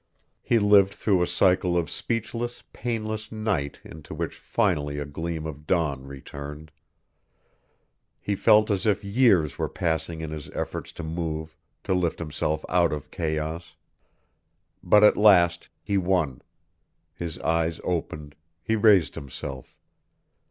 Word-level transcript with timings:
He 0.41 0.57
lived 0.57 0.95
through 0.95 1.21
a 1.21 1.27
cycle 1.27 1.77
of 1.77 1.87
speechless, 1.87 2.63
painless 2.73 3.31
night 3.31 3.79
into 3.83 4.15
which 4.15 4.35
finally 4.35 4.97
a 4.97 5.05
gleam 5.05 5.45
of 5.45 5.67
dawn 5.67 6.07
returned. 6.07 6.71
He 8.19 8.35
felt 8.35 8.71
as 8.71 8.87
if 8.87 9.03
years 9.03 9.59
were 9.59 9.69
passing 9.69 10.21
in 10.21 10.31
his 10.31 10.49
efforts 10.55 10.91
to 10.93 11.03
move, 11.03 11.55
to 11.83 11.93
lift 11.93 12.17
himself 12.17 12.65
out 12.67 12.91
of 12.91 13.11
chaos. 13.11 13.75
But 14.81 15.03
at 15.03 15.17
last 15.17 15.69
he 15.83 15.99
won. 15.99 16.41
His 17.13 17.37
eyes 17.37 17.79
opened, 17.83 18.33
he 18.63 18.75
raised 18.75 19.13
himself. 19.13 19.77